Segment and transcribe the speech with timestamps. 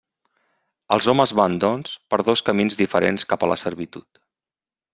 [0.95, 4.21] Els homes van, doncs, per dos camins diferents cap a la servitud.